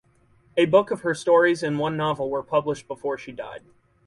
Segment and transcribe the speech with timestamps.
[0.57, 3.61] A book of her stories and one novel were published before she died.